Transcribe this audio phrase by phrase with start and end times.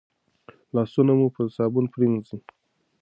[0.75, 2.39] لاسونه مو په صابون پریمنځئ.